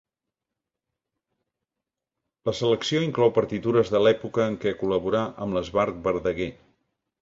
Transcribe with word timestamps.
La 2.51 2.57
selecció 2.61 3.03
inclou 3.11 3.35
partitures 3.37 3.95
de 3.97 4.03
l'època 4.07 4.51
en 4.51 4.61
què 4.67 4.77
col·laborà 4.85 5.25
amb 5.47 5.59
l'Esbart 5.59 6.07
Verdaguer. 6.11 6.55